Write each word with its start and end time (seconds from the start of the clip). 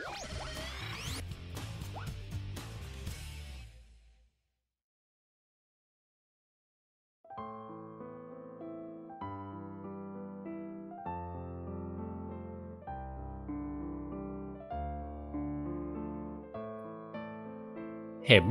Hẻm 0.00 0.10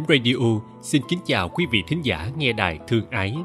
Radio 0.10 0.34
xin 0.82 1.02
kính 1.10 1.20
chào 1.26 1.50
quý 1.50 1.66
vị 1.72 1.84
thính 1.88 2.02
giả 2.06 2.30
nghe 2.38 2.54
đài 2.54 2.80
thương 2.88 3.10
ái. 3.10 3.36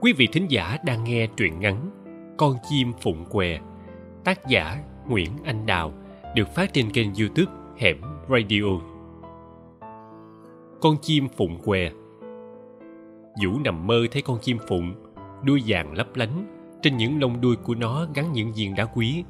Quý 0.00 0.12
vị 0.12 0.28
thính 0.32 0.46
giả 0.50 0.78
đang 0.84 1.04
nghe 1.04 1.26
truyện 1.36 1.60
ngắn 1.60 1.90
Con 2.36 2.56
chim 2.68 2.92
phụng 3.00 3.24
què, 3.30 3.58
tác 4.24 4.48
giả 4.48 4.82
Nguyễn 5.08 5.30
Anh 5.44 5.66
Đào, 5.66 5.92
được 6.34 6.48
phát 6.54 6.72
trên 6.72 6.90
kênh 6.90 7.14
YouTube 7.14 7.52
Hẻm 7.76 7.96
Radio. 8.30 8.62
Con 10.80 10.96
chim 11.02 11.28
phụng 11.36 11.58
què. 11.64 11.90
Vũ 13.44 13.58
nằm 13.64 13.86
mơ 13.86 14.06
thấy 14.10 14.22
con 14.22 14.38
chim 14.42 14.58
phụng, 14.68 14.94
đuôi 15.42 15.62
vàng 15.66 15.92
lấp 15.92 16.16
lánh, 16.16 16.46
trên 16.82 16.96
những 16.96 17.20
lông 17.20 17.40
đuôi 17.40 17.56
của 17.56 17.74
nó 17.74 18.06
gắn 18.14 18.32
những 18.32 18.52
viên 18.52 18.74
đá 18.74 18.84
quý. 18.84 19.24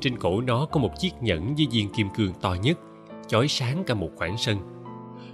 Trên 0.00 0.18
cổ 0.18 0.40
nó 0.40 0.66
có 0.66 0.80
một 0.80 0.90
chiếc 0.98 1.10
nhẫn 1.20 1.54
với 1.54 1.66
viên 1.70 1.88
kim 1.88 2.08
cương 2.16 2.32
to 2.40 2.56
nhất, 2.62 2.78
chói 3.26 3.48
sáng 3.48 3.84
cả 3.86 3.94
một 3.94 4.10
khoảng 4.16 4.36
sân. 4.36 4.58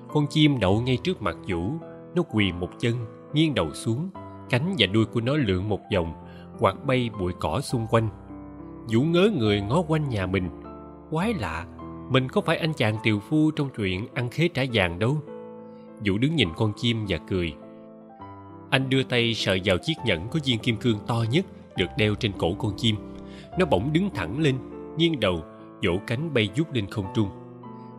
Con 0.09 0.27
chim 0.27 0.61
đậu 0.61 0.81
ngay 0.81 0.97
trước 0.97 1.23
mặt 1.23 1.37
vũ 1.49 1.73
nó 2.15 2.23
quỳ 2.23 2.53
một 2.53 2.71
chân 2.79 2.95
nghiêng 3.33 3.55
đầu 3.55 3.75
xuống. 3.75 4.11
Cánh 4.51 4.75
và 4.79 4.87
đuôi 4.87 5.05
của 5.05 5.21
nó 5.21 5.37
lượn 5.37 5.69
một 5.69 5.81
vòng 5.95 6.13
quạt 6.59 6.87
bay 6.87 7.11
bụi 7.21 7.33
cỏ 7.41 7.61
xung 7.61 7.87
quanh. 7.87 8.09
Vũ 8.93 9.03
ngớ 9.03 9.31
người 9.39 9.61
ngó 9.61 9.83
quanh 9.89 10.09
nhà 10.09 10.27
mình 10.27 10.49
quái 11.11 11.35
lạ. 11.35 11.67
Mình 12.11 12.29
có 12.29 12.41
phải 12.41 12.57
anh 12.57 12.73
chàng 12.73 12.97
tiều 13.03 13.21
phu 13.21 13.51
trong 13.51 13.69
chuyện 13.77 14.07
ăn 14.15 14.31
khế 14.31 14.49
trả 14.49 14.63
vàng 14.73 14.99
đâu? 14.99 15.17
Vũ 16.05 16.19
đứng 16.19 16.37
nhìn 16.37 16.49
con 16.57 16.73
chim 16.77 17.07
và 17.09 17.19
cười. 17.29 17.55
Anh 18.71 18.89
đưa 18.89 19.03
tay 19.03 19.35
sờ 19.35 19.57
vào 19.65 19.77
chiếc 19.79 19.95
nhẫn 20.05 20.29
có 20.29 20.41
viên 20.45 20.59
kim 20.59 20.77
cương 20.77 20.99
to 21.07 21.25
nhất 21.31 21.47
được 21.77 21.87
đeo 21.97 22.15
trên 22.15 22.33
cổ 22.39 22.55
con 22.55 22.73
chim. 22.77 22.97
Nó 23.59 23.67
bỗng 23.67 23.93
đứng 23.93 24.11
thẳng 24.11 24.39
lên, 24.39 24.57
nghiêng 24.97 25.21
đầu, 25.21 25.45
vỗ 25.83 25.93
cánh 26.07 26.35
bay 26.35 26.49
vút 26.57 26.73
lên 26.73 26.87
không 26.87 27.07
trung. 27.15 27.29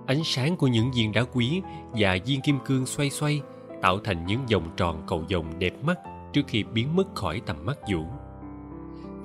Ánh 0.06 0.24
sáng 0.24 0.58
của 0.58 0.68
những 0.68 0.92
viên 0.92 1.12
đá 1.12 1.24
quý 1.24 1.62
và 1.92 2.18
viên 2.26 2.42
kim 2.42 2.58
cương 2.66 2.86
xoay 2.86 3.10
xoay 3.10 3.42
tạo 3.82 4.00
thành 4.00 4.26
những 4.26 4.46
vòng 4.52 4.70
tròn 4.78 5.04
cầu 5.08 5.24
vồng 5.30 5.46
đẹp 5.60 5.74
mắt 5.84 6.00
trước 6.34 6.42
khi 6.48 6.64
biến 6.64 6.96
mất 6.96 7.16
khỏi 7.16 7.42
tầm 7.46 7.66
mắt 7.66 7.78
vũ. 7.92 8.06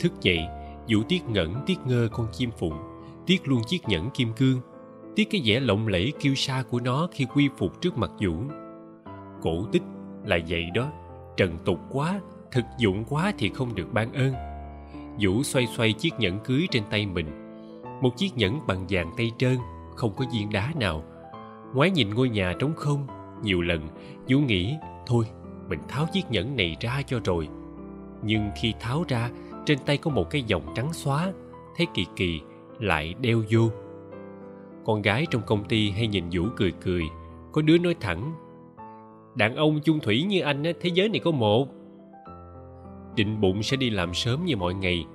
Thức 0.01 0.13
dậy, 0.21 0.41
vũ 0.89 0.99
tiếc 1.09 1.29
ngẩn 1.29 1.55
tiếc 1.67 1.79
ngơ 1.87 2.09
con 2.13 2.27
chim 2.33 2.51
phụng 2.59 2.96
tiếc 3.27 3.49
luôn 3.49 3.63
chiếc 3.67 3.89
nhẫn 3.89 4.11
kim 4.11 4.33
cương, 4.33 4.61
tiếc 5.17 5.31
cái 5.31 5.43
vẻ 5.45 5.61
lộng 5.61 5.89
lẫy 5.89 6.13
kiêu 6.21 6.35
sa 6.35 6.65
của 6.71 6.81
nó 6.81 7.09
khi 7.13 7.27
quy 7.35 7.49
phục 7.57 7.81
trước 7.81 7.99
mặt 7.99 8.11
vũ. 8.21 8.35
Cổ 9.43 9.65
tích 9.73 9.83
là 10.25 10.39
vậy 10.49 10.65
đó, 10.75 10.91
trần 11.37 11.59
tục 11.65 11.79
quá, 11.91 12.21
thực 12.53 12.65
dụng 12.79 13.05
quá 13.05 13.33
thì 13.39 13.49
không 13.49 13.75
được 13.75 13.93
ban 13.93 14.13
ơn. 14.13 14.35
Vũ 15.21 15.43
xoay 15.43 15.67
xoay 15.67 15.93
chiếc 15.93 16.15
nhẫn 16.19 16.39
cưới 16.45 16.67
trên 16.71 16.83
tay 16.91 17.07
mình, 17.07 17.27
một 18.03 18.17
chiếc 18.17 18.37
nhẫn 18.37 18.61
bằng 18.67 18.87
vàng 18.89 19.11
tay 19.17 19.33
trơn, 19.39 19.57
không 19.97 20.13
có 20.17 20.25
viên 20.33 20.53
đá 20.53 20.73
nào. 20.81 21.03
Ngoái 21.75 21.91
nhìn 21.91 22.15
ngôi 22.15 22.29
nhà 22.29 22.55
trống 22.59 22.73
không, 22.77 23.07
nhiều 23.43 23.61
lần 23.61 23.89
vũ 24.29 24.39
nghĩ, 24.39 24.77
thôi, 25.07 25.25
mình 25.69 25.81
tháo 25.89 26.07
chiếc 26.13 26.31
nhẫn 26.31 26.57
này 26.57 26.77
ra 26.81 27.03
cho 27.07 27.21
rồi. 27.25 27.49
Nhưng 28.23 28.51
khi 28.61 28.75
tháo 28.81 29.05
ra, 29.09 29.31
trên 29.67 29.79
tay 29.87 29.97
có 29.97 30.11
một 30.11 30.31
cái 30.31 30.45
vòng 30.51 30.73
trắng 30.75 30.93
xóa, 30.93 31.33
thấy 31.77 31.87
kỳ 31.95 32.07
kỳ 32.17 32.41
lại 32.81 33.15
đeo 33.21 33.43
vô. 33.51 33.71
Con 34.85 35.03
gái 35.03 35.27
trong 35.31 35.43
công 35.47 35.65
ty 35.65 35.91
hay 35.91 36.07
nhìn 36.07 36.25
vũ 36.33 36.43
cười 36.57 36.73
cười, 36.73 37.03
có 37.53 37.63
đứa 37.63 37.79
nói 37.79 37.95
thẳng, 38.01 38.35
đàn 39.37 39.57
ông 39.57 39.81
chung 39.81 40.01
thủy 40.01 40.23
như 40.23 40.41
anh 40.41 40.63
thế 40.81 40.91
giới 40.95 41.09
này 41.09 41.21
có 41.25 41.31
một. 41.31 41.69
Định 43.17 43.41
bụng 43.41 43.63
sẽ 43.63 43.77
đi 43.77 43.91
làm 43.91 44.15
sớm 44.15 44.45
như 44.45 44.57
mọi 44.57 44.75
ngày. 44.75 45.07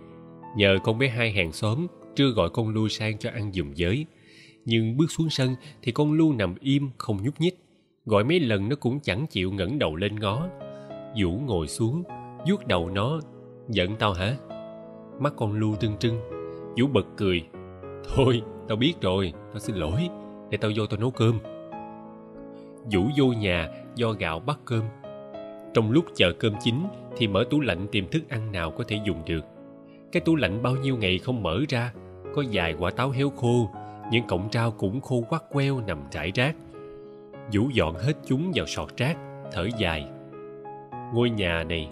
Nhờ 0.57 0.77
con 0.83 0.97
bé 0.97 1.07
hai 1.07 1.31
hàng 1.31 1.51
xóm 1.51 1.87
trưa 2.15 2.29
gọi 2.29 2.49
con 2.49 2.69
lu 2.69 2.87
sang 2.87 3.17
cho 3.17 3.29
ăn 3.29 3.51
giùm 3.53 3.73
giới. 3.73 4.05
Nhưng 4.65 4.97
bước 4.97 5.11
xuống 5.11 5.29
sân 5.29 5.55
thì 5.81 5.91
con 5.91 6.13
lu 6.13 6.33
nằm 6.33 6.55
im, 6.59 6.89
không 6.97 7.23
nhúc 7.23 7.41
nhích. 7.41 7.59
Gọi 8.05 8.23
mấy 8.23 8.39
lần 8.39 8.69
nó 8.69 8.75
cũng 8.75 8.99
chẳng 8.99 9.27
chịu 9.27 9.51
ngẩng 9.51 9.79
đầu 9.79 9.95
lên 9.95 10.19
ngó. 10.19 10.47
Vũ 11.21 11.39
ngồi 11.45 11.67
xuống, 11.67 12.03
vuốt 12.47 12.67
đầu 12.67 12.89
nó, 12.89 13.19
giận 13.69 13.95
tao 13.95 14.13
hả? 14.13 14.37
Mắt 15.19 15.33
con 15.37 15.53
lu 15.53 15.75
trưng 15.75 15.97
trưng 15.97 16.40
vũ 16.77 16.87
bật 16.87 17.05
cười. 17.17 17.43
Thôi, 18.15 18.41
tao 18.67 18.77
biết 18.77 18.93
rồi, 19.01 19.33
tao 19.53 19.59
xin 19.59 19.75
lỗi. 19.75 20.09
Để 20.49 20.57
tao 20.57 20.71
vô 20.75 20.85
tao 20.85 20.99
nấu 20.99 21.11
cơm. 21.11 21.39
Vũ 22.91 23.01
vô 23.17 23.25
nhà, 23.25 23.69
do 23.95 24.11
gạo 24.11 24.39
bắt 24.39 24.59
cơm. 24.65 24.83
Trong 25.73 25.91
lúc 25.91 26.05
chờ 26.15 26.33
cơm 26.39 26.53
chín 26.63 26.75
thì 27.17 27.27
mở 27.27 27.43
tủ 27.49 27.59
lạnh 27.59 27.87
tìm 27.91 28.07
thức 28.07 28.29
ăn 28.29 28.51
nào 28.51 28.71
có 28.71 28.83
thể 28.87 28.99
dùng 29.05 29.21
được. 29.25 29.45
Cái 30.11 30.21
tủ 30.21 30.35
lạnh 30.35 30.63
bao 30.63 30.75
nhiêu 30.75 30.97
ngày 30.97 31.17
không 31.17 31.43
mở 31.43 31.59
ra, 31.69 31.93
có 32.35 32.43
vài 32.51 32.75
quả 32.79 32.91
táo 32.91 33.09
héo 33.09 33.29
khô, 33.29 33.69
những 34.11 34.27
cọng 34.27 34.49
rau 34.51 34.71
cũng 34.71 35.01
khô 35.01 35.23
quắt 35.29 35.43
queo 35.49 35.81
nằm 35.87 35.99
trải 36.11 36.31
rác. 36.35 36.55
Vũ 37.53 37.69
dọn 37.73 37.95
hết 37.95 38.13
chúng 38.25 38.51
vào 38.55 38.65
sọt 38.65 38.97
rác, 38.97 39.17
thở 39.51 39.67
dài. 39.77 40.05
Ngôi 41.13 41.29
nhà 41.29 41.63
này, 41.63 41.89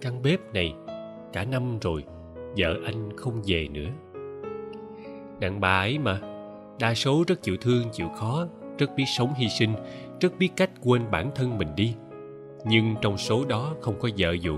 căn 0.00 0.22
bếp 0.22 0.54
này, 0.54 0.74
cả 1.32 1.44
năm 1.44 1.78
rồi, 1.80 2.04
vợ 2.34 2.76
anh 2.84 3.16
không 3.16 3.42
về 3.46 3.68
nữa 3.68 3.88
đàn 5.40 5.60
bà 5.60 5.80
ấy 5.80 5.98
mà. 5.98 6.20
Đa 6.80 6.94
số 6.94 7.24
rất 7.26 7.42
chịu 7.42 7.56
thương, 7.60 7.84
chịu 7.92 8.08
khó, 8.08 8.46
rất 8.78 8.90
biết 8.96 9.04
sống 9.06 9.34
hy 9.36 9.48
sinh, 9.48 9.74
rất 10.20 10.38
biết 10.38 10.48
cách 10.56 10.70
quên 10.80 11.10
bản 11.10 11.30
thân 11.34 11.58
mình 11.58 11.68
đi. 11.76 11.94
Nhưng 12.66 12.94
trong 13.02 13.18
số 13.18 13.44
đó 13.44 13.74
không 13.80 13.98
có 14.00 14.08
vợ 14.18 14.34
vũ. 14.42 14.54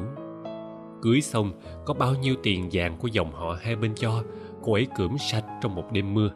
Cưới 1.02 1.20
xong, 1.20 1.52
có 1.84 1.94
bao 1.94 2.14
nhiêu 2.14 2.34
tiền 2.42 2.68
vàng 2.72 2.96
của 2.98 3.08
dòng 3.08 3.32
họ 3.32 3.56
hai 3.60 3.76
bên 3.76 3.94
cho, 3.94 4.22
cô 4.62 4.72
ấy 4.72 4.86
cưỡng 4.96 5.18
sạch 5.18 5.44
trong 5.62 5.74
một 5.74 5.92
đêm 5.92 6.14
mưa. 6.14 6.30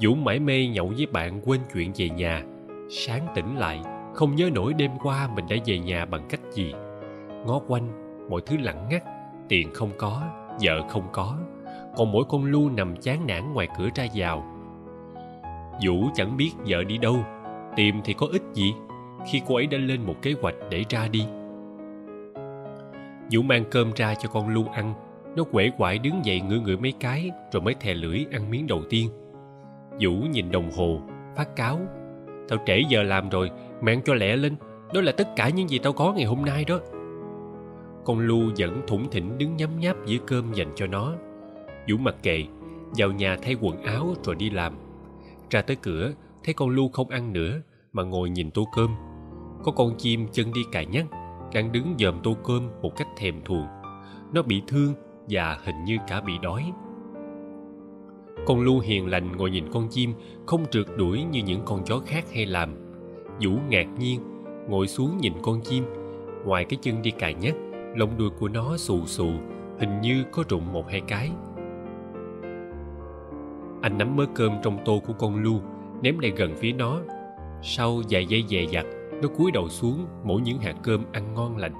Vũ 0.00 0.14
mải 0.14 0.38
mê 0.38 0.66
nhậu 0.66 0.92
với 0.96 1.06
bạn 1.06 1.40
quên 1.44 1.60
chuyện 1.74 1.92
về 1.96 2.08
nhà. 2.08 2.42
Sáng 2.90 3.26
tỉnh 3.34 3.56
lại, 3.56 3.80
Không 4.14 4.36
nhớ 4.36 4.50
nổi 4.54 4.74
đêm 4.74 4.90
qua 5.02 5.28
mình 5.34 5.44
đã 5.50 5.56
về 5.66 5.78
nhà 5.78 6.04
bằng 6.04 6.26
cách 6.28 6.40
gì. 6.52 6.72
Ngó 7.46 7.60
quanh, 7.68 7.88
Mọi 8.30 8.40
thứ 8.46 8.56
lặng 8.56 8.86
ngắt, 8.90 9.02
Tiền 9.48 9.70
không 9.74 9.90
có, 9.98 10.22
Vợ 10.60 10.88
không 10.88 11.08
có. 11.12 11.38
Còn 11.96 12.12
mỗi 12.12 12.24
con 12.28 12.44
lu 12.44 12.70
nằm 12.70 12.96
chán 12.96 13.26
nản 13.26 13.52
ngoài 13.52 13.68
cửa 13.78 13.88
ra 13.94 14.06
vào 14.14 14.44
Vũ 15.84 16.08
chẳng 16.14 16.36
biết 16.36 16.50
vợ 16.66 16.84
đi 16.84 16.98
đâu 16.98 17.16
Tìm 17.76 18.00
thì 18.04 18.12
có 18.12 18.26
ích 18.32 18.42
gì 18.54 18.74
Khi 19.26 19.42
cô 19.46 19.54
ấy 19.54 19.66
đã 19.66 19.78
lên 19.78 20.02
một 20.02 20.14
kế 20.22 20.34
hoạch 20.42 20.54
để 20.70 20.84
ra 20.88 21.08
đi 21.08 21.24
Vũ 23.32 23.42
mang 23.42 23.64
cơm 23.70 23.92
ra 23.96 24.14
cho 24.14 24.28
con 24.28 24.48
lu 24.48 24.64
ăn 24.72 24.94
Nó 25.36 25.44
quể 25.52 25.70
quại 25.78 25.98
đứng 25.98 26.24
dậy 26.24 26.40
ngửi 26.40 26.60
ngửi 26.60 26.76
mấy 26.76 26.92
cái 27.00 27.30
Rồi 27.52 27.62
mới 27.62 27.74
thè 27.74 27.94
lưỡi 27.94 28.26
ăn 28.32 28.50
miếng 28.50 28.66
đầu 28.66 28.82
tiên 28.90 29.10
Vũ 30.00 30.10
nhìn 30.10 30.50
đồng 30.50 30.70
hồ, 30.70 31.00
phát 31.36 31.56
cáo. 31.56 31.80
Tao 32.48 32.58
trễ 32.66 32.82
giờ 32.88 33.02
làm 33.02 33.28
rồi, 33.28 33.50
mẹ 33.82 33.96
cho 34.04 34.14
lẹ 34.14 34.36
lên. 34.36 34.56
Đó 34.94 35.00
là 35.00 35.12
tất 35.12 35.28
cả 35.36 35.48
những 35.48 35.68
gì 35.68 35.78
tao 35.78 35.92
có 35.92 36.12
ngày 36.12 36.24
hôm 36.24 36.44
nay 36.44 36.64
đó. 36.64 36.78
Con 38.04 38.18
Lu 38.18 38.40
vẫn 38.58 38.82
thủng 38.86 39.10
thỉnh 39.10 39.38
đứng 39.38 39.56
nhấm 39.56 39.70
nháp 39.80 39.96
giữa 40.06 40.18
cơm 40.26 40.52
dành 40.52 40.72
cho 40.74 40.86
nó. 40.86 41.12
Vũ 41.88 41.96
mặc 41.96 42.14
kệ, 42.22 42.44
vào 42.96 43.12
nhà 43.12 43.36
thay 43.42 43.56
quần 43.60 43.82
áo 43.82 44.14
rồi 44.24 44.34
đi 44.34 44.50
làm. 44.50 44.72
Ra 45.50 45.62
tới 45.62 45.76
cửa, 45.76 46.12
thấy 46.44 46.54
con 46.54 46.68
Lu 46.68 46.88
không 46.88 47.08
ăn 47.08 47.32
nữa, 47.32 47.60
mà 47.92 48.02
ngồi 48.02 48.30
nhìn 48.30 48.50
tô 48.50 48.64
cơm. 48.76 48.94
Có 49.64 49.72
con 49.72 49.94
chim 49.98 50.26
chân 50.32 50.52
đi 50.52 50.60
cài 50.72 50.86
nhắc, 50.86 51.06
đang 51.54 51.72
đứng 51.72 51.94
dòm 51.98 52.20
tô 52.22 52.36
cơm 52.44 52.68
một 52.82 52.96
cách 52.96 53.08
thèm 53.16 53.34
thuồng. 53.44 53.66
Nó 54.32 54.42
bị 54.42 54.62
thương 54.66 54.94
và 55.28 55.58
hình 55.64 55.84
như 55.84 55.96
cả 56.08 56.20
bị 56.20 56.32
đói 56.42 56.72
con 58.46 58.60
lu 58.60 58.80
hiền 58.80 59.06
lành 59.06 59.36
ngồi 59.36 59.50
nhìn 59.50 59.64
con 59.72 59.88
chim 59.88 60.14
không 60.46 60.66
trượt 60.70 60.86
đuổi 60.96 61.24
như 61.24 61.42
những 61.42 61.62
con 61.64 61.84
chó 61.84 61.98
khác 62.06 62.24
hay 62.34 62.46
làm 62.46 62.74
vũ 63.40 63.50
ngạc 63.68 63.86
nhiên 63.98 64.20
ngồi 64.68 64.88
xuống 64.88 65.18
nhìn 65.18 65.32
con 65.42 65.60
chim 65.60 65.84
ngoài 66.44 66.64
cái 66.64 66.78
chân 66.82 67.02
đi 67.02 67.10
cài 67.10 67.34
nhắc 67.34 67.54
lông 67.96 68.18
đuôi 68.18 68.30
của 68.30 68.48
nó 68.48 68.76
xù 68.76 69.06
xù 69.06 69.30
hình 69.78 70.00
như 70.00 70.24
có 70.32 70.44
rụng 70.48 70.72
một 70.72 70.88
hai 70.88 71.00
cái 71.00 71.30
anh 73.82 73.98
nắm 73.98 74.16
mớ 74.16 74.26
cơm 74.34 74.52
trong 74.62 74.78
tô 74.84 75.02
của 75.06 75.12
con 75.12 75.42
lu 75.42 75.60
ném 76.02 76.18
lại 76.18 76.32
gần 76.36 76.54
phía 76.56 76.72
nó 76.72 77.00
sau 77.62 78.02
vài 78.10 78.26
giây 78.26 78.44
dè 78.48 78.66
dặt 78.70 78.86
nó 79.22 79.28
cúi 79.28 79.50
đầu 79.50 79.68
xuống 79.68 80.06
mỗi 80.24 80.40
những 80.40 80.58
hạt 80.58 80.74
cơm 80.82 81.04
ăn 81.12 81.34
ngon 81.34 81.56
lành 81.56 81.72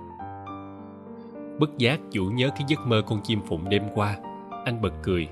bất 1.58 1.78
giác 1.78 2.00
chủ 2.10 2.24
nhớ 2.24 2.50
cái 2.50 2.64
giấc 2.68 2.86
mơ 2.86 3.02
con 3.06 3.20
chim 3.22 3.40
phụng 3.46 3.68
đêm 3.68 3.82
qua 3.94 4.16
anh 4.64 4.82
bật 4.82 4.92
cười 5.02 5.28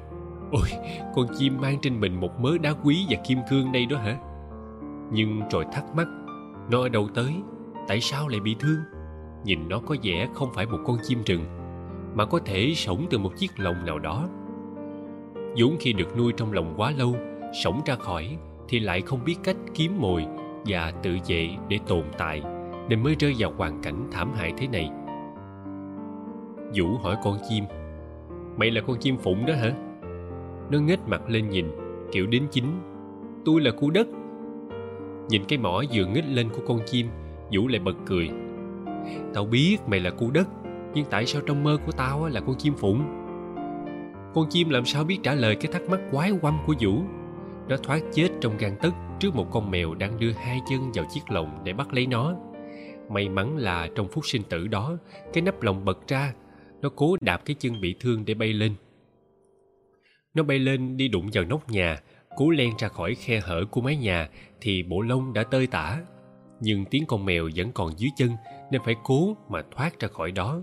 Ôi, 0.52 0.68
con 1.14 1.26
chim 1.38 1.60
mang 1.60 1.78
trên 1.82 2.00
mình 2.00 2.20
một 2.20 2.40
mớ 2.40 2.58
đá 2.58 2.72
quý 2.84 3.06
và 3.10 3.16
kim 3.28 3.38
cương 3.50 3.72
đây 3.72 3.86
đó 3.86 3.98
hả? 3.98 4.18
Nhưng 5.12 5.42
rồi 5.50 5.64
thắc 5.72 5.84
mắc, 5.94 6.06
nó 6.70 6.80
ở 6.80 6.88
đâu 6.88 7.08
tới? 7.14 7.34
Tại 7.88 8.00
sao 8.00 8.28
lại 8.28 8.40
bị 8.40 8.56
thương? 8.60 8.78
Nhìn 9.44 9.68
nó 9.68 9.78
có 9.78 9.96
vẻ 10.02 10.28
không 10.34 10.48
phải 10.54 10.66
một 10.66 10.78
con 10.86 10.96
chim 11.02 11.22
rừng, 11.26 11.44
mà 12.14 12.24
có 12.24 12.38
thể 12.44 12.72
sống 12.76 13.06
từ 13.10 13.18
một 13.18 13.32
chiếc 13.36 13.50
lồng 13.56 13.86
nào 13.86 13.98
đó. 13.98 14.28
Vốn 15.56 15.76
khi 15.80 15.92
được 15.92 16.16
nuôi 16.16 16.32
trong 16.36 16.52
lồng 16.52 16.74
quá 16.76 16.92
lâu, 16.98 17.16
sống 17.62 17.80
ra 17.86 17.96
khỏi 17.96 18.36
thì 18.68 18.80
lại 18.80 19.00
không 19.00 19.24
biết 19.24 19.36
cách 19.44 19.56
kiếm 19.74 20.00
mồi 20.00 20.26
và 20.66 20.92
tự 21.02 21.18
vệ 21.28 21.48
để 21.68 21.78
tồn 21.86 22.02
tại 22.18 22.42
nên 22.88 23.02
mới 23.02 23.14
rơi 23.18 23.34
vào 23.38 23.52
hoàn 23.56 23.82
cảnh 23.82 24.08
thảm 24.10 24.32
hại 24.34 24.52
thế 24.56 24.68
này. 24.68 24.90
Vũ 26.74 26.96
hỏi 27.02 27.16
con 27.24 27.38
chim 27.48 27.64
mày 28.56 28.70
là 28.70 28.80
con 28.80 28.96
chim 29.00 29.16
phụng 29.16 29.46
đó 29.46 29.54
hả? 29.54 29.72
Nó 30.70 30.78
nghếch 30.78 31.08
mặt 31.08 31.22
lên 31.28 31.48
nhìn 31.48 31.66
kiểu 32.12 32.26
đến 32.26 32.46
chính 32.50 32.80
tôi 33.44 33.60
là 33.60 33.70
cu 33.70 33.90
đất. 33.90 34.06
Nhìn 35.28 35.42
cái 35.48 35.58
mỏ 35.58 35.82
vừa 35.92 36.06
nghếch 36.06 36.24
lên 36.28 36.48
của 36.48 36.62
con 36.66 36.78
chim 36.86 37.06
vũ 37.52 37.68
lại 37.68 37.80
bật 37.80 37.94
cười 38.06 38.30
tao 39.34 39.44
biết 39.44 39.76
mày 39.86 40.00
là 40.00 40.10
cu 40.10 40.30
đất 40.30 40.48
nhưng 40.94 41.04
tại 41.10 41.26
sao 41.26 41.42
trong 41.46 41.64
mơ 41.64 41.78
của 41.86 41.92
tao 41.92 42.26
là 42.26 42.40
con 42.40 42.56
chim 42.58 42.74
phụng? 42.76 43.02
Con 44.34 44.46
chim 44.50 44.68
làm 44.68 44.84
sao 44.84 45.04
biết 45.04 45.18
trả 45.22 45.34
lời 45.34 45.56
cái 45.56 45.72
thắc 45.72 45.82
mắc 45.88 46.00
quái 46.10 46.32
quăm 46.40 46.58
của 46.66 46.74
vũ? 46.80 47.02
Nó 47.68 47.76
thoát 47.76 48.00
chết 48.12 48.28
trong 48.40 48.56
gang 48.58 48.76
tấc 48.82 48.94
trước 49.20 49.34
một 49.34 49.46
con 49.50 49.70
mèo 49.70 49.94
đang 49.94 50.20
đưa 50.20 50.32
hai 50.32 50.60
chân 50.70 50.92
vào 50.92 51.04
chiếc 51.10 51.30
lồng 51.30 51.60
để 51.64 51.72
bắt 51.72 51.92
lấy 51.92 52.06
nó. 52.06 52.34
May 53.10 53.28
mắn 53.28 53.56
là 53.56 53.88
trong 53.94 54.08
phút 54.08 54.26
sinh 54.26 54.42
tử 54.42 54.66
đó, 54.66 54.96
cái 55.32 55.42
nắp 55.42 55.62
lồng 55.62 55.84
bật 55.84 56.08
ra, 56.08 56.34
nó 56.80 56.88
cố 56.96 57.16
đạp 57.20 57.42
cái 57.44 57.56
chân 57.58 57.80
bị 57.80 57.94
thương 58.00 58.24
để 58.24 58.34
bay 58.34 58.52
lên. 58.52 58.74
Nó 60.34 60.42
bay 60.42 60.58
lên 60.58 60.96
đi 60.96 61.08
đụng 61.08 61.30
vào 61.32 61.44
nóc 61.44 61.70
nhà, 61.70 61.96
cố 62.36 62.50
len 62.50 62.70
ra 62.78 62.88
khỏi 62.88 63.14
khe 63.14 63.40
hở 63.40 63.64
của 63.70 63.80
mái 63.80 63.96
nhà 63.96 64.28
thì 64.60 64.82
bộ 64.82 65.00
lông 65.00 65.32
đã 65.32 65.42
tơi 65.42 65.66
tả. 65.66 66.00
Nhưng 66.60 66.84
tiếng 66.84 67.06
con 67.06 67.24
mèo 67.24 67.48
vẫn 67.56 67.72
còn 67.72 67.92
dưới 67.98 68.10
chân 68.16 68.30
nên 68.70 68.80
phải 68.84 68.94
cố 69.04 69.36
mà 69.48 69.62
thoát 69.76 70.00
ra 70.00 70.08
khỏi 70.08 70.32
đó. 70.32 70.60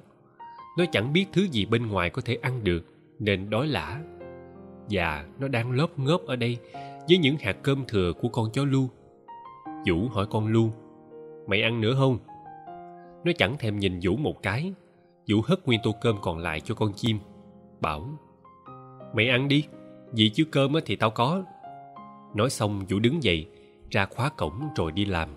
Nó 0.78 0.86
chẳng 0.92 1.14
biết 1.14 1.26
thứ 1.34 1.48
gì 1.52 1.66
bên 1.66 1.88
ngoài 1.88 2.10
có 2.10 2.22
thể 2.26 2.38
ăn 2.42 2.64
được 2.64 2.94
nên 3.20 3.50
đói 3.50 3.68
lả. 3.68 4.02
Và 4.90 5.26
nó 5.40 5.48
đang 5.48 5.72
lốp 5.72 6.00
ngóp 6.00 6.22
ở 6.26 6.36
đây 6.36 6.58
với 7.10 7.18
những 7.18 7.38
hạt 7.38 7.58
cơm 7.64 7.86
thừa 7.88 8.14
của 8.22 8.28
con 8.28 8.50
chó 8.54 8.66
lu. 8.66 8.88
Vũ 9.88 10.08
hỏi 10.08 10.28
con 10.30 10.48
lu, 10.48 10.70
mày 11.48 11.62
ăn 11.62 11.82
nữa 11.82 11.94
không? 11.98 12.18
Nó 13.24 13.32
chẳng 13.38 13.58
thèm 13.58 13.80
nhìn 13.80 14.00
vũ 14.02 14.16
một 14.16 14.44
cái. 14.44 14.74
Vũ 15.30 15.42
hất 15.46 15.68
nguyên 15.68 15.80
tô 15.84 15.96
cơm 16.02 16.16
còn 16.22 16.38
lại 16.38 16.60
cho 16.60 16.76
con 16.76 16.94
chim, 16.94 17.20
bảo, 17.82 18.10
mày 19.14 19.30
ăn 19.30 19.48
đi, 19.48 19.66
vì 20.12 20.30
chứ 20.30 20.44
cơm 20.52 20.74
thì 20.86 20.96
tao 20.96 21.10
có. 21.10 21.44
Nói 22.34 22.50
xong 22.50 22.86
vũ 22.90 23.00
đứng 23.00 23.24
dậy, 23.24 23.48
ra 23.90 24.06
khóa 24.06 24.30
cổng 24.30 24.70
rồi 24.76 24.92
đi 24.92 25.06
làm. 25.06 25.30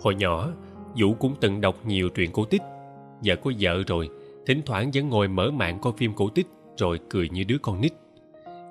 Hồi 0.00 0.14
nhỏ, 0.14 0.48
vũ 1.00 1.14
cũng 1.14 1.34
từng 1.40 1.60
đọc 1.60 1.76
nhiều 1.86 2.08
truyện 2.08 2.30
cổ 2.32 2.44
tích 2.44 2.62
giờ 3.22 3.36
có 3.36 3.50
vợ 3.60 3.82
rồi 3.86 4.08
thỉnh 4.46 4.62
thoảng 4.66 4.90
vẫn 4.94 5.08
ngồi 5.08 5.28
mở 5.28 5.50
mạng 5.50 5.78
coi 5.82 5.92
phim 5.96 6.14
cổ 6.14 6.28
tích, 6.28 6.46
rồi 6.76 7.00
cười 7.10 7.28
như 7.28 7.44
đứa 7.44 7.58
con 7.58 7.80
nít. 7.80 7.92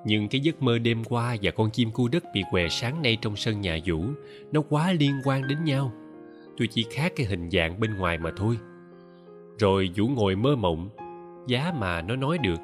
Nhưng 0.06 0.28
cái 0.28 0.42
giấc 0.42 0.62
mơ 0.62 0.80
đêm 0.80 1.04
qua 1.04 1.36
và 1.42 1.52
con 1.52 1.70
chim 1.70 1.92
cu 1.92 2.08
đất 2.08 2.24
bị 2.34 2.44
què 2.52 2.70
sáng 2.70 3.02
nay 3.02 3.18
trong 3.22 3.36
sân 3.36 3.62
nhà 3.62 3.80
vũ, 3.86 4.04
nó 4.52 4.62
quá 4.70 4.94
liên 4.94 5.16
quan 5.26 5.48
đến 5.48 5.64
nhau. 5.64 5.92
Tôi 6.58 6.68
chỉ 6.68 6.86
khác 6.92 7.14
cái 7.16 7.26
hình 7.26 7.50
dạng 7.50 7.80
bên 7.80 7.98
ngoài 7.98 8.18
mà 8.18 8.32
thôi. 8.38 8.58
Rồi 9.60 9.90
vũ 9.96 10.08
ngồi 10.08 10.36
mơ 10.36 10.56
mộng, 10.56 10.90
giá 11.48 11.74
mà 11.80 12.02
nó 12.02 12.16
nói 12.16 12.38
được. 12.38 12.60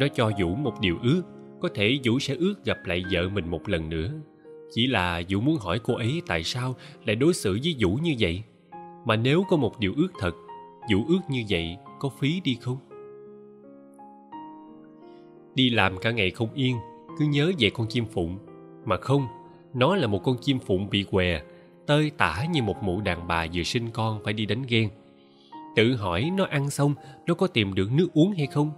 Nó 0.00 0.06
cho 0.14 0.30
vũ 0.38 0.54
một 0.54 0.80
điều 0.80 0.98
ước, 1.02 1.22
có 1.60 1.68
thể 1.74 1.98
vũ 2.04 2.18
sẽ 2.18 2.34
ước 2.34 2.54
gặp 2.64 2.78
lại 2.84 3.04
vợ 3.12 3.28
mình 3.28 3.50
một 3.50 3.68
lần 3.68 3.88
nữa. 3.88 4.10
Chỉ 4.72 4.86
là 4.86 5.22
vũ 5.28 5.40
muốn 5.40 5.56
hỏi 5.56 5.80
cô 5.84 5.94
ấy 5.94 6.22
tại 6.26 6.42
sao 6.42 6.76
lại 7.04 7.16
đối 7.16 7.34
xử 7.34 7.58
với 7.64 7.76
vũ 7.78 7.98
như 8.02 8.14
vậy. 8.18 8.42
Mà 9.04 9.16
nếu 9.16 9.44
có 9.48 9.56
một 9.56 9.78
điều 9.78 9.92
ước 9.96 10.08
thật, 10.20 10.32
vũ 10.92 11.04
ước 11.08 11.20
như 11.28 11.44
vậy 11.48 11.76
có 11.98 12.08
phí 12.08 12.40
đi 12.40 12.58
không? 12.60 12.78
Đi 15.54 15.70
làm 15.70 15.98
cả 15.98 16.10
ngày 16.10 16.30
không 16.30 16.48
yên, 16.54 16.76
cứ 17.18 17.24
nhớ 17.24 17.52
về 17.58 17.70
con 17.70 17.86
chim 17.88 18.04
phụng. 18.04 18.38
Mà 18.84 18.96
không, 18.96 19.26
nó 19.74 19.96
là 19.96 20.06
một 20.06 20.22
con 20.24 20.36
chim 20.40 20.58
phụng 20.58 20.90
bị 20.90 21.04
què, 21.10 21.42
tơi 21.86 22.10
tả 22.10 22.44
như 22.50 22.62
một 22.62 22.82
mụ 22.82 23.00
đàn 23.00 23.28
bà 23.28 23.46
vừa 23.54 23.62
sinh 23.62 23.90
con 23.90 24.20
phải 24.24 24.32
đi 24.32 24.46
đánh 24.46 24.62
ghen. 24.68 24.88
Tự 25.76 25.96
hỏi 25.96 26.30
nó 26.36 26.44
ăn 26.44 26.70
xong, 26.70 26.94
nó 27.26 27.34
có 27.34 27.46
tìm 27.46 27.74
được 27.74 27.92
nước 27.92 28.08
uống 28.14 28.32
hay 28.32 28.46
không? 28.46 28.70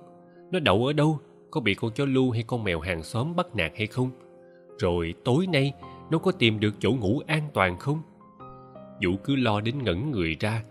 Nó 0.50 0.58
đậu 0.58 0.86
ở 0.86 0.92
đâu, 0.92 1.18
có 1.50 1.60
bị 1.60 1.74
con 1.74 1.90
chó 1.94 2.04
lu 2.04 2.30
hay 2.30 2.42
con 2.42 2.64
mèo 2.64 2.80
hàng 2.80 3.02
xóm 3.02 3.36
bắt 3.36 3.56
nạt 3.56 3.72
hay 3.76 3.86
không? 3.86 4.10
Rồi 4.78 5.14
tối 5.24 5.46
nay, 5.46 5.72
nó 6.10 6.18
có 6.18 6.32
tìm 6.32 6.60
được 6.60 6.74
chỗ 6.80 6.92
ngủ 6.92 7.20
an 7.26 7.42
toàn 7.54 7.78
không? 7.78 8.02
Vũ 9.04 9.16
cứ 9.24 9.36
lo 9.36 9.60
đến 9.60 9.84
ngẩn 9.84 10.10
người 10.10 10.36
ra 10.40 10.62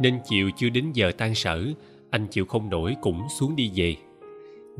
nên 0.00 0.18
chiều 0.24 0.50
chưa 0.56 0.68
đến 0.68 0.92
giờ 0.92 1.12
tan 1.18 1.34
sở, 1.34 1.64
anh 2.10 2.26
chịu 2.26 2.46
không 2.46 2.70
nổi 2.70 2.96
cũng 3.00 3.28
xuống 3.38 3.56
đi 3.56 3.70
về. 3.74 3.96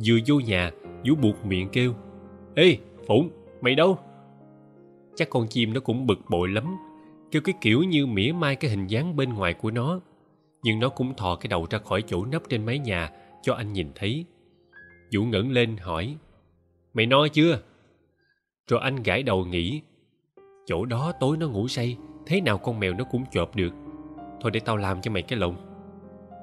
Vừa 0.05 0.19
vô 0.27 0.41
nhà, 0.41 0.71
vũ 1.07 1.15
buộc 1.15 1.47
miệng 1.47 1.69
kêu, 1.69 1.95
ê, 2.55 2.79
phụng, 3.07 3.31
mày 3.61 3.75
đâu? 3.75 3.99
Chắc 5.15 5.31
con 5.31 5.47
chim 5.49 5.73
nó 5.73 5.81
cũng 5.81 6.07
bực 6.07 6.19
bội 6.31 6.49
lắm, 6.49 6.77
kêu 7.31 7.43
cái 7.43 7.55
kiểu 7.61 7.83
như 7.83 8.07
mỉa 8.07 8.33
mai 8.33 8.57
cái 8.57 8.71
hình 8.71 8.87
dáng 8.87 9.17
bên 9.17 9.35
ngoài 9.35 9.55
của 9.55 9.71
nó. 9.71 10.01
Nhưng 10.63 10.81
nó 10.81 10.89
cũng 10.89 11.15
thò 11.15 11.37
cái 11.37 11.49
đầu 11.49 11.67
ra 11.71 11.79
khỏi 11.79 12.03
chỗ 12.07 12.25
nấp 12.25 12.43
trên 12.49 12.67
mái 12.67 12.79
nhà 12.79 13.11
cho 13.43 13.55
anh 13.55 13.73
nhìn 13.73 13.89
thấy. 13.95 14.25
Vũ 15.15 15.25
ngẩng 15.25 15.53
lên 15.53 15.77
hỏi, 15.77 16.17
mày 16.95 17.07
no 17.07 17.29
chưa? 17.29 17.61
Rồi 18.67 18.81
anh 18.81 19.03
gãi 19.03 19.23
đầu 19.23 19.45
nghĩ, 19.45 19.81
chỗ 20.67 20.85
đó 20.85 21.13
tối 21.21 21.37
nó 21.37 21.49
ngủ 21.49 21.69
say, 21.69 21.97
thế 22.27 22.41
nào 22.41 22.59
con 22.59 22.81
mèo 22.81 22.95
nó 22.95 23.05
cũng 23.05 23.25
chộp 23.31 23.57
được 23.57 23.73
thôi 24.41 24.51
để 24.51 24.61
tao 24.61 24.77
làm 24.77 25.01
cho 25.01 25.11
mày 25.11 25.23
cái 25.23 25.39
lồng 25.39 25.57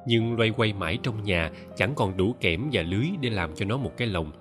nhưng 0.06 0.38
loay 0.38 0.50
quay 0.58 0.74
mãi 0.74 0.98
trong 1.04 1.24
nhà, 1.24 1.52
chẳng 1.76 1.94
còn 1.96 2.18
đủ 2.18 2.36
kẽm 2.40 2.70
và 2.72 2.82
lưới 2.82 3.08
để 3.22 3.30
làm 3.30 3.56
cho 3.56 3.66
nó 3.66 3.78
một 3.78 3.92
cái 3.98 4.08
lồng 4.08 4.32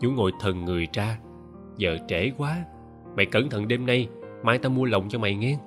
chú 0.00 0.10
ngồi 0.10 0.32
thần 0.40 0.64
người 0.64 0.88
ra. 0.92 1.18
Giờ 1.76 1.98
trễ 2.08 2.30
quá. 2.36 2.64
Mày 3.16 3.26
cẩn 3.26 3.50
thận 3.50 3.68
đêm 3.68 3.86
nay, 3.86 4.08
mai 4.42 4.58
tao 4.58 4.70
mua 4.70 4.84
lồng 4.84 5.08
cho 5.08 5.18
mày 5.18 5.34
nghe. 5.34 5.58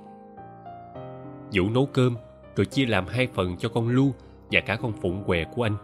Vũ 1.54 1.70
nấu 1.70 1.86
cơm, 1.86 2.16
rồi 2.56 2.66
chia 2.66 2.86
làm 2.86 3.08
hai 3.08 3.28
phần 3.28 3.58
cho 3.58 3.70
con 3.70 3.90
lu 3.90 4.14
và 4.52 4.62
cả 4.62 4.76
con 4.76 4.94
phụng 5.02 5.24
què 5.24 5.44
của 5.44 5.64
anh. 5.64 5.76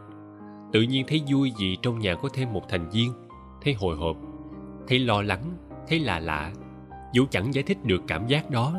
Tự 0.74 0.82
nhiên 0.82 1.06
thấy 1.08 1.22
vui 1.32 1.54
vì 1.60 1.78
trong 1.82 2.00
nhà 2.00 2.16
có 2.16 2.30
thêm 2.34 2.54
một 2.54 2.70
thành 2.70 2.90
viên. 2.90 3.14
Thấy 3.62 3.74
hồi 3.74 3.96
hộp, 3.96 4.18
thấy 4.88 5.00
lo 5.00 5.22
lắng, 5.22 5.44
thấy 5.88 6.00
lạ 6.00 6.20
lạ. 6.20 6.52
Vũ 7.18 7.24
chẳng 7.30 7.54
giải 7.54 7.64
thích 7.64 7.78
được 7.84 8.02
cảm 8.08 8.28
giác 8.28 8.50
đó 8.50 8.74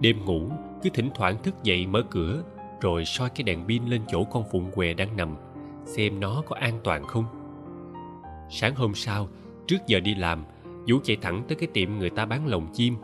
đêm 0.00 0.24
ngủ, 0.24 0.50
cứ 0.82 0.90
thỉnh 0.94 1.10
thoảng 1.14 1.42
thức 1.42 1.54
dậy 1.62 1.86
mở 1.86 2.02
cửa, 2.10 2.42
rồi 2.80 3.04
soi 3.04 3.30
cái 3.30 3.42
đèn 3.42 3.66
pin 3.68 3.84
lên 3.86 4.00
chỗ 4.08 4.24
con 4.24 4.44
phụng 4.52 4.70
què 4.70 4.94
đang 4.94 5.16
nằm, 5.16 5.36
xem 5.84 6.20
nó 6.20 6.42
có 6.46 6.56
an 6.56 6.80
toàn 6.84 7.04
không. 7.04 7.24
Sáng 8.50 8.74
hôm 8.74 8.94
sau, 8.94 9.28
trước 9.66 9.86
giờ 9.86 10.00
đi 10.00 10.14
làm, 10.14 10.44
vũ 10.88 10.98
chạy 11.04 11.16
thẳng 11.22 11.42
tới 11.48 11.56
cái 11.56 11.68
tiệm 11.72 11.98
người 11.98 12.10
ta 12.10 12.26
bán 12.26 12.46
lồng 12.46 12.66
chim, 12.72 12.96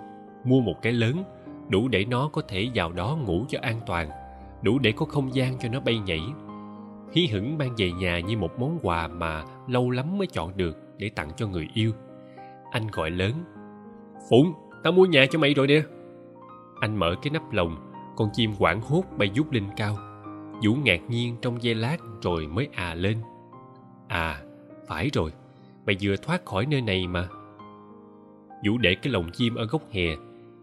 mua 0.45 0.61
một 0.61 0.83
cái 0.83 0.93
lớn, 0.93 1.25
đủ 1.69 1.89
để 1.89 2.05
nó 2.05 2.29
có 2.29 2.43
thể 2.49 2.69
vào 2.75 2.93
đó 2.93 3.19
ngủ 3.25 3.45
cho 3.49 3.59
an 3.63 3.81
toàn, 3.87 4.11
đủ 4.63 4.79
để 4.79 4.93
có 4.93 5.07
không 5.07 5.35
gian 5.35 5.59
cho 5.59 5.69
nó 5.69 5.81
bay 5.81 5.99
nhảy. 5.99 6.23
Hí 7.13 7.27
hửng 7.27 7.59
mang 7.59 7.75
về 7.77 7.93
nhà 7.93 8.21
như 8.21 8.37
một 8.37 8.59
món 8.59 8.79
quà 8.83 9.09
mà 9.09 9.45
lâu 9.69 9.91
lắm 9.91 10.19
mới 10.19 10.27
chọn 10.27 10.57
được 10.57 10.79
để 10.99 11.09
tặng 11.09 11.31
cho 11.37 11.47
người 11.47 11.69
yêu. 11.75 11.93
Anh 12.71 12.87
gọi 12.93 13.11
lớn, 13.11 13.33
phụng, 14.31 14.53
tao 14.83 14.93
mua 14.93 15.07
nhà 15.07 15.27
cho 15.31 15.39
mày 15.39 15.55
rồi 15.55 15.67
nè 15.67 15.83
anh 16.81 16.97
mở 16.97 17.14
cái 17.23 17.31
nắp 17.31 17.52
lồng, 17.52 17.76
con 18.16 18.28
chim 18.33 18.54
quảng 18.59 18.81
hốt 18.81 19.04
bay 19.19 19.31
vút 19.37 19.52
lên 19.52 19.64
cao. 19.76 19.97
Vũ 20.64 20.75
ngạc 20.75 21.00
nhiên 21.09 21.37
trong 21.43 21.62
giây 21.62 21.75
lát 21.75 21.97
rồi 22.23 22.47
mới 22.47 22.69
à 22.73 22.95
lên. 22.95 23.19
À 24.09 24.43
phải 24.87 25.11
rồi, 25.12 25.31
mày 25.87 25.97
vừa 26.00 26.16
thoát 26.16 26.45
khỏi 26.45 26.66
nơi 26.66 26.81
này 26.81 27.07
mà. 27.07 27.28
Vũ 28.66 28.78
để 28.78 28.95
cái 28.95 29.12
lồng 29.12 29.31
chim 29.33 29.54
ở 29.54 29.66
góc 29.66 29.83
hè, 29.90 30.07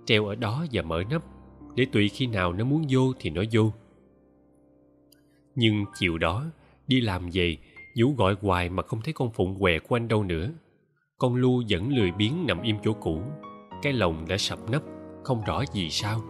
treo 0.06 0.26
ở 0.26 0.36
đó 0.36 0.66
và 0.72 0.82
mở 0.82 1.04
nắp, 1.10 1.22
để 1.76 1.86
tùy 1.92 2.10
khi 2.10 2.28
nào 2.28 2.54
nó 2.54 2.66
muốn 2.66 2.86
vô 2.90 3.14
thì 3.20 3.30
nó 3.30 3.44
vô. 3.52 3.72
Nhưng 5.56 5.86
chiều 6.00 6.18
đó, 6.18 6.46
đi 6.88 7.02
làm 7.02 7.30
về, 7.34 7.58
vũ 8.00 8.14
gọi 8.18 8.36
hoài 8.42 8.70
mà 8.70 8.84
không 8.84 9.02
thấy 9.02 9.14
con 9.14 9.32
phụng 9.32 9.60
què 9.60 9.80
của 9.80 9.96
anh 9.96 10.08
đâu 10.08 10.24
nữa. 10.24 10.52
Con 11.18 11.36
lu 11.36 11.64
vẫn 11.70 11.90
lười 11.90 12.12
biếng 12.12 12.48
nằm 12.48 12.62
im 12.62 12.76
chỗ 12.84 12.94
cũ, 12.94 13.22
cái 13.82 13.94
lồng 13.94 14.26
đã 14.28 14.38
sập 14.38 14.70
nắp 14.70 14.82
không 15.24 15.42
rõ 15.46 15.64
gì 15.74 15.90
sao. 15.90 16.22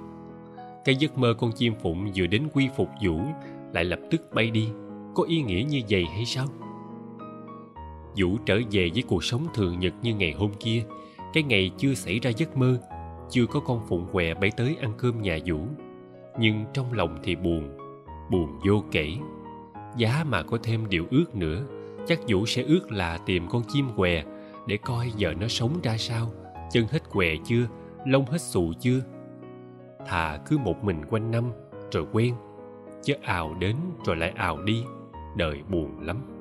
Cái 0.86 0.95
giấc 0.95 1.17
mơ 1.17 1.33
con 1.39 1.51
chim 1.51 1.74
phụng 1.81 2.12
vừa 2.15 2.27
đến 2.27 2.48
quy 2.53 2.69
phục 2.77 2.89
vũ 3.03 3.21
lại 3.74 3.86
lập 3.86 4.00
tức 4.12 4.21
bay 4.33 4.51
đi. 4.51 4.69
Có 5.15 5.24
ý 5.24 5.41
nghĩa 5.41 5.63
như 5.69 5.81
vậy 5.89 6.05
hay 6.05 6.25
sao? 6.25 6.45
Vũ 8.17 8.38
trở 8.45 8.60
về 8.71 8.89
với 8.93 9.03
cuộc 9.07 9.24
sống 9.24 9.48
thường 9.53 9.79
nhật 9.79 9.93
như 10.01 10.15
ngày 10.15 10.31
hôm 10.31 10.51
kia. 10.60 10.83
Cái 11.33 11.43
ngày 11.43 11.71
chưa 11.77 11.93
xảy 11.93 12.19
ra 12.19 12.31
giấc 12.38 12.57
mơ, 12.57 12.79
chưa 13.29 13.45
có 13.45 13.60
con 13.60 13.81
phụng 13.88 14.07
què 14.12 14.33
bay 14.33 14.51
tới 14.57 14.77
ăn 14.81 14.93
cơm 14.98 15.21
nhà 15.21 15.38
vũ. 15.45 15.60
Nhưng 16.39 16.65
trong 16.74 16.93
lòng 16.93 17.19
thì 17.24 17.36
buồn 17.36 17.77
buồn 18.31 18.60
vô 18.67 18.83
kể. 18.91 19.10
Giá 19.98 20.24
mà 20.27 20.43
có 20.43 20.57
thêm 20.63 20.89
điều 20.89 21.05
ước 21.12 21.36
nữa, 21.36 21.63
chắc 22.07 22.19
vũ 22.27 22.45
sẽ 22.45 22.63
ước 22.63 22.91
là 22.91 23.17
tìm 23.17 23.48
con 23.50 23.63
chim 23.67 23.88
què 23.95 24.24
để 24.67 24.77
coi 24.77 25.12
giờ 25.17 25.33
nó 25.39 25.48
sống 25.48 25.79
ra 25.83 25.98
sao. 25.98 26.31
Chân 26.71 26.86
hết 26.91 27.10
què 27.10 27.36
chưa? 27.45 27.67
Lông 28.05 28.25
hết 28.25 28.41
xù 28.41 28.74
chưa? 28.79 29.00
Thà 30.05 30.39
cứ 30.46 30.58
một 30.58 30.84
mình 30.84 31.05
quanh 31.10 31.31
năm, 31.31 31.51
rồi 31.91 32.05
quen 32.12 32.36
chứ 33.03 33.13
ào 33.24 33.55
đến 33.60 33.75
rồi 34.05 34.15
lại 34.15 34.34
ào 34.36 34.62
đi, 34.62 34.84
đời 35.36 35.63
buồn 35.70 36.00
lắm. 36.00 36.40